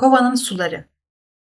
Kovanın 0.00 0.34
suları, 0.34 0.84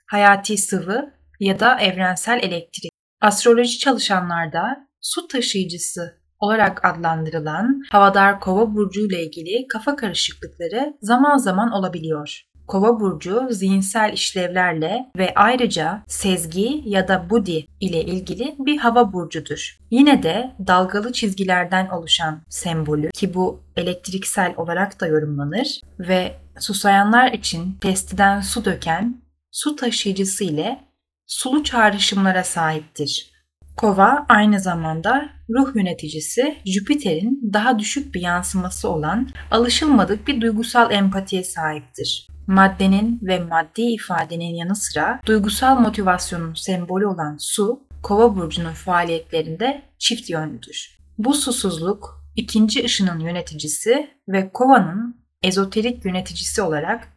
hayati 0.06 0.58
sıvı 0.58 1.14
ya 1.40 1.60
da 1.60 1.80
evrensel 1.80 2.40
elektrik. 2.42 2.90
Astroloji 3.20 3.78
çalışanlarda 3.78 4.88
su 5.00 5.28
taşıyıcısı 5.28 6.20
olarak 6.38 6.84
adlandırılan 6.84 7.82
havadar 7.90 8.40
kova 8.40 8.74
burcu 8.74 9.06
ile 9.06 9.24
ilgili 9.26 9.66
kafa 9.68 9.96
karışıklıkları 9.96 10.96
zaman 11.00 11.36
zaman 11.36 11.72
olabiliyor. 11.72 12.42
Kova 12.66 13.00
burcu 13.00 13.48
zihinsel 13.50 14.12
işlevlerle 14.12 15.10
ve 15.16 15.32
ayrıca 15.34 16.02
sezgi 16.06 16.82
ya 16.86 17.08
da 17.08 17.30
budi 17.30 17.66
ile 17.80 18.04
ilgili 18.04 18.56
bir 18.58 18.78
hava 18.78 19.12
burcudur. 19.12 19.78
Yine 19.90 20.22
de 20.22 20.54
dalgalı 20.66 21.12
çizgilerden 21.12 21.88
oluşan 21.88 22.42
sembolü 22.48 23.10
ki 23.10 23.34
bu 23.34 23.60
elektriksel 23.76 24.54
olarak 24.56 25.00
da 25.00 25.06
yorumlanır 25.06 25.80
ve 25.98 26.36
susayanlar 26.58 27.32
için 27.32 27.78
testiden 27.80 28.40
su 28.40 28.64
döken 28.64 29.22
su 29.50 29.76
taşıyıcısı 29.76 30.44
ile 30.44 30.80
sulu 31.26 31.64
çağrışımlara 31.64 32.44
sahiptir. 32.44 33.35
Kova 33.76 34.26
aynı 34.28 34.60
zamanda 34.60 35.30
ruh 35.50 35.76
yöneticisi 35.76 36.56
Jüpiter'in 36.66 37.50
daha 37.52 37.78
düşük 37.78 38.14
bir 38.14 38.20
yansıması 38.20 38.88
olan 38.88 39.28
alışılmadık 39.50 40.28
bir 40.28 40.40
duygusal 40.40 40.92
empatiye 40.92 41.44
sahiptir. 41.44 42.28
Maddenin 42.46 43.20
ve 43.22 43.38
maddi 43.38 43.82
ifadenin 43.82 44.54
yanı 44.54 44.76
sıra 44.76 45.20
duygusal 45.26 45.80
motivasyonun 45.80 46.54
sembolü 46.54 47.06
olan 47.06 47.36
su, 47.40 47.86
Kova 48.02 48.36
burcunun 48.36 48.72
faaliyetlerinde 48.72 49.82
çift 49.98 50.30
yönlüdür. 50.30 50.98
Bu 51.18 51.34
susuzluk 51.34 52.24
ikinci 52.36 52.84
ışının 52.84 53.18
yöneticisi 53.18 54.10
ve 54.28 54.50
Kova'nın 54.52 55.16
ezoterik 55.42 56.04
yöneticisi 56.04 56.62
olarak 56.62 57.08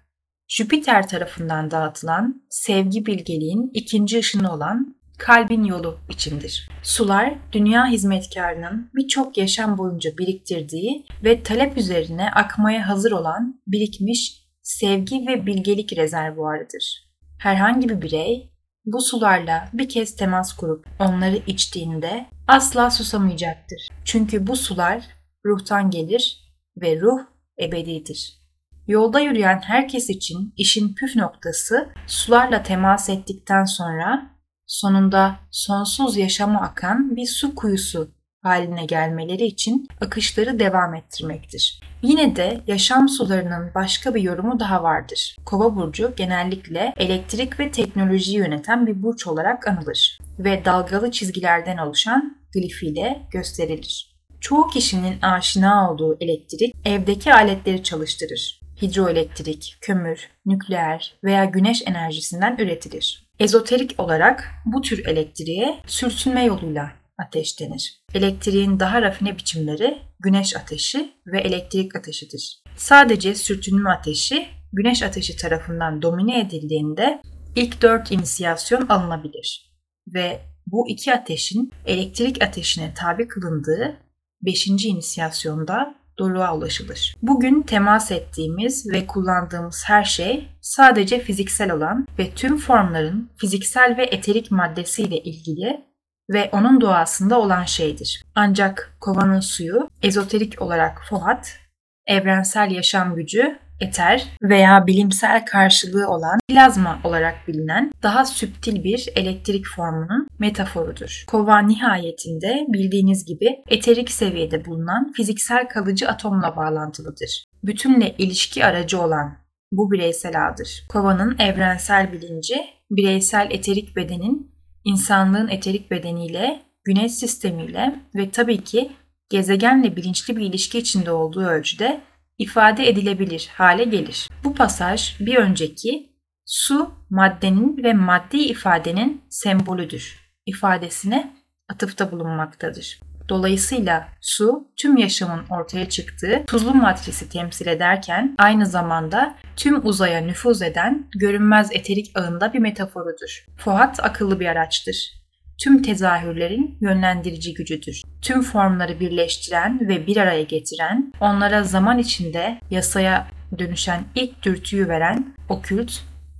Jüpiter 0.48 1.07
tarafından 1.07 1.71
dağıtılan 1.71 2.44
sevgi 2.49 3.05
bilgeliğin 3.05 3.71
ikinci 3.73 4.20
ışını 4.20 4.54
olan 4.54 4.98
kalbin 5.20 5.63
yolu 5.63 5.98
içindir. 6.09 6.70
Sular, 6.84 7.34
dünya 7.51 7.85
hizmetkarının 7.87 8.89
birçok 8.95 9.37
yaşam 9.37 9.77
boyunca 9.77 10.17
biriktirdiği 10.17 11.05
ve 11.23 11.43
talep 11.43 11.77
üzerine 11.77 12.31
akmaya 12.31 12.87
hazır 12.87 13.12
olan 13.12 13.62
birikmiş 13.67 14.43
sevgi 14.62 15.27
ve 15.27 15.45
bilgelik 15.45 15.97
rezervuarıdır. 15.97 17.09
Herhangi 17.40 17.90
bir 17.90 18.01
birey 18.01 18.51
bu 18.85 19.01
sularla 19.01 19.70
bir 19.73 19.90
kez 19.90 20.15
temas 20.15 20.53
kurup 20.53 20.85
onları 20.99 21.35
içtiğinde 21.47 22.25
asla 22.47 22.91
susamayacaktır. 22.91 23.90
Çünkü 24.05 24.47
bu 24.47 24.55
sular 24.55 25.03
ruhtan 25.45 25.90
gelir 25.90 26.53
ve 26.77 27.01
ruh 27.01 27.20
ebedidir. 27.62 28.40
Yolda 28.87 29.20
yürüyen 29.20 29.62
herkes 29.63 30.09
için 30.09 30.53
işin 30.57 30.95
püf 30.95 31.15
noktası 31.15 31.90
sularla 32.07 32.63
temas 32.63 33.09
ettikten 33.09 33.65
sonra 33.65 34.38
sonunda 34.70 35.35
sonsuz 35.51 36.17
yaşama 36.17 36.62
akan 36.62 37.15
bir 37.15 37.25
su 37.25 37.55
kuyusu 37.55 38.12
haline 38.43 38.85
gelmeleri 38.85 39.45
için 39.45 39.87
akışları 40.01 40.59
devam 40.59 40.95
ettirmektir. 40.95 41.81
Yine 42.01 42.35
de 42.35 42.62
yaşam 42.67 43.09
sularının 43.09 43.71
başka 43.75 44.15
bir 44.15 44.21
yorumu 44.21 44.59
daha 44.59 44.84
vardır. 44.84 45.35
Kova 45.45 45.75
burcu 45.75 46.13
genellikle 46.15 46.93
elektrik 46.97 47.59
ve 47.59 47.71
teknolojiyi 47.71 48.37
yöneten 48.37 48.87
bir 48.87 49.03
burç 49.03 49.27
olarak 49.27 49.67
anılır 49.67 50.20
ve 50.40 50.65
dalgalı 50.65 51.12
çizgilerden 51.12 51.77
oluşan 51.77 52.37
glifiyle 52.53 53.21
gösterilir. 53.31 54.15
Çoğu 54.41 54.67
kişinin 54.67 55.21
aşina 55.21 55.91
olduğu 55.91 56.17
elektrik 56.20 56.75
evdeki 56.85 57.34
aletleri 57.34 57.84
çalıştırır. 57.84 58.59
Hidroelektrik, 58.82 59.77
kömür, 59.82 60.30
nükleer 60.46 61.16
veya 61.24 61.46
güneş 61.46 61.84
enerjisinden 61.85 62.58
üretilir. 62.60 63.30
Ezoterik 63.40 63.99
olarak 63.99 64.52
bu 64.66 64.81
tür 64.81 65.06
elektriğe 65.06 65.80
sürtünme 65.88 66.44
yoluyla 66.44 66.91
ateş 67.18 67.59
denir. 67.59 68.03
Elektriğin 68.13 68.80
daha 68.80 69.02
rafine 69.02 69.38
biçimleri 69.38 69.98
güneş 70.20 70.56
ateşi 70.56 71.14
ve 71.28 71.40
elektrik 71.40 71.96
ateşidir. 71.96 72.64
Sadece 72.78 73.36
sürtünme 73.36 73.90
ateşi 73.90 74.48
güneş 74.74 75.03
ateşi 75.03 75.38
tarafından 75.38 76.02
domine 76.02 76.40
edildiğinde 76.40 77.22
ilk 77.56 77.82
dört 77.82 78.12
inisiyasyon 78.12 78.88
alınabilir. 78.88 79.72
Ve 80.08 80.42
bu 80.68 80.90
iki 80.90 81.14
ateşin 81.14 81.72
elektrik 81.86 82.44
ateşine 82.44 82.94
tabi 82.94 83.28
kılındığı 83.28 83.98
beşinci 84.42 84.88
inisiyasyonda 84.88 85.96
doruğa 86.19 86.56
ulaşılır. 86.56 87.16
Bugün 87.22 87.62
temas 87.62 88.12
ettiğimiz 88.12 88.94
ve 88.94 89.07
kullandığımız 89.07 89.84
her 89.88 90.03
şey 90.03 90.50
sadece 90.62 91.19
fiziksel 91.19 91.72
olan 91.72 92.07
ve 92.19 92.31
tüm 92.31 92.57
formların 92.57 93.30
fiziksel 93.38 93.96
ve 93.97 94.03
eterik 94.03 94.52
maddesiyle 94.52 95.18
ilgili 95.18 95.90
ve 96.29 96.50
onun 96.52 96.81
doğasında 96.81 97.40
olan 97.40 97.63
şeydir. 97.63 98.24
Ancak 98.35 98.97
kovanın 99.00 99.40
suyu 99.40 99.90
ezoterik 100.03 100.62
olarak 100.62 101.02
fohat, 101.09 101.59
evrensel 102.08 102.72
yaşam 102.72 103.16
gücü, 103.16 103.59
eter 103.81 104.28
veya 104.44 104.88
bilimsel 104.88 105.45
karşılığı 105.45 106.09
olan 106.09 106.40
plazma 106.47 107.00
olarak 107.03 107.47
bilinen 107.47 107.91
daha 108.03 108.25
süptil 108.25 108.84
bir 108.84 109.09
elektrik 109.16 109.66
formunun 109.75 110.28
metaforudur. 110.40 111.23
Kova 111.28 111.59
nihayetinde 111.59 112.66
bildiğiniz 112.67 113.25
gibi 113.25 113.63
eterik 113.69 114.12
seviyede 114.12 114.66
bulunan 114.66 115.12
fiziksel 115.12 115.67
kalıcı 115.67 116.09
atomla 116.09 116.56
bağlantılıdır. 116.56 117.45
Bütünle 117.63 118.16
ilişki 118.17 118.66
aracı 118.66 119.01
olan 119.01 119.38
bu 119.72 119.91
bireysel 119.91 120.47
ağdır. 120.47 120.85
Kovanın 120.90 121.40
evrensel 121.40 122.11
bilinci, 122.13 122.56
bireysel 122.91 123.47
eterik 123.51 123.96
bedenin 123.96 124.51
insanlığın 124.85 125.47
eterik 125.47 125.91
bedeniyle, 125.91 126.61
güneş 126.84 127.11
sistemiyle 127.11 127.96
ve 128.16 128.29
tabii 128.29 128.63
ki 128.63 128.91
gezegenle 129.29 129.96
bilinçli 129.96 130.38
bir 130.38 130.46
ilişki 130.46 130.79
içinde 130.79 131.11
olduğu 131.11 131.46
ölçüde 131.46 132.01
ifade 132.40 132.90
edilebilir 132.90 133.50
hale 133.54 133.84
gelir. 133.84 134.30
Bu 134.44 134.56
pasaj 134.56 135.20
bir 135.20 135.36
önceki 135.36 136.10
su 136.46 136.92
maddenin 137.10 137.84
ve 137.84 137.94
maddi 137.94 138.38
ifadenin 138.38 139.22
sembolüdür 139.30 140.20
ifadesine 140.46 141.34
atıfta 141.70 142.12
bulunmaktadır. 142.12 143.00
Dolayısıyla 143.30 144.08
su 144.22 144.68
tüm 144.78 144.98
yaşamın 144.98 145.46
ortaya 145.50 145.90
çıktığı 145.90 146.44
tuzlu 146.48 146.74
matrisi 146.74 147.30
temsil 147.30 147.68
ederken 147.68 148.36
aynı 148.38 148.66
zamanda 148.66 149.36
tüm 149.56 149.88
uzaya 149.88 150.22
nüfuz 150.22 150.62
eden 150.62 151.08
görünmez 151.16 151.70
eterik 151.72 152.12
ağında 152.16 152.54
bir 152.54 152.60
metaforudur. 152.60 153.46
Fuat 153.58 154.00
akıllı 154.04 154.40
bir 154.40 154.46
araçtır. 154.46 155.19
Tüm 155.64 155.81
tezahürlerin 155.81 156.78
yönlendirici 156.81 157.53
gücüdür. 157.53 158.02
Tüm 158.22 158.42
formları 158.42 159.00
birleştiren 159.00 159.88
ve 159.88 160.08
bir 160.08 160.18
araya 160.18 160.44
getiren, 160.44 161.14
onlara 161.20 161.64
zaman 161.64 161.97
içinde 161.97 162.59
yasaya 162.70 163.28
dönüşen 163.59 164.03
ilk 164.16 164.44
dürtüyü 164.44 164.88
veren 164.88 165.36
okült, 165.50 165.92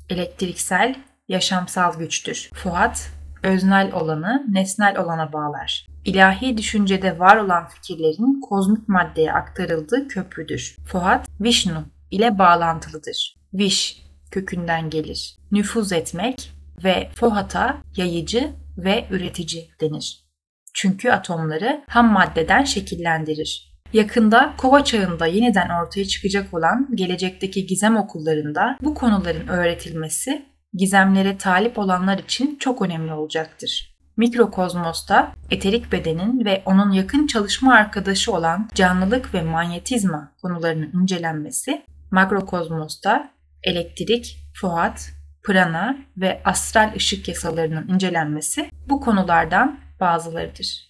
elektriksel, 0.10 0.96
yaşamsal 1.28 2.00
güçtür. 2.00 2.50
Fuat, 2.54 3.12
öznel 3.44 3.94
olanı 3.94 4.46
nesnel 4.50 4.98
olana 4.98 5.34
bağlar 5.34 5.90
ilahi 6.06 6.58
düşüncede 6.58 7.20
var 7.20 7.38
olan 7.38 7.68
fikirlerin 7.68 8.42
kozmik 8.42 8.90
maddeye 8.90 9.34
aktarıldığı 9.34 10.08
köprüdür. 10.08 10.76
Fuat, 10.86 11.28
Vishnu 11.42 11.86
ile 12.12 12.40
bağlantılıdır. 12.40 13.36
Vish 13.54 14.04
kökünden 14.32 14.90
gelir. 14.90 15.36
Nüfuz 15.52 15.92
etmek 15.92 16.52
ve 16.84 17.10
Fohat'a 17.16 17.78
yayıcı 17.98 18.54
ve 18.84 19.06
üretici 19.12 19.70
denir. 19.82 20.26
Çünkü 20.74 21.12
atomları 21.12 21.84
ham 21.88 22.12
maddeden 22.12 22.64
şekillendirir. 22.64 23.70
Yakında 23.94 24.54
kova 24.58 24.84
çağında 24.84 25.26
yeniden 25.26 25.70
ortaya 25.70 26.06
çıkacak 26.06 26.54
olan 26.54 26.88
gelecekteki 26.96 27.66
gizem 27.66 27.98
okullarında 27.98 28.78
bu 28.82 28.94
konuların 28.94 29.48
öğretilmesi 29.48 30.46
gizemlere 30.74 31.38
talip 31.38 31.80
olanlar 31.80 32.18
için 32.18 32.58
çok 32.60 32.82
önemli 32.82 33.14
olacaktır. 33.14 33.96
Mikrokozmosta 34.18 35.34
eterik 35.52 35.92
bedenin 35.92 36.46
ve 36.46 36.64
onun 36.66 36.92
yakın 36.92 37.28
çalışma 37.28 37.74
arkadaşı 37.74 38.34
olan 38.34 38.70
canlılık 38.76 39.34
ve 39.34 39.42
manyetizma 39.42 40.32
konularının 40.42 41.02
incelenmesi, 41.02 41.82
makrokozmosta 42.12 43.32
elektrik, 43.64 44.38
fuat, 44.54 45.12
prana 45.50 45.98
ve 46.18 46.42
astral 46.46 46.94
ışık 46.96 47.28
yasalarının 47.28 47.88
incelenmesi 47.88 48.72
bu 48.90 49.02
konulardan 49.02 49.80
bazılarıdır. 50.00 50.89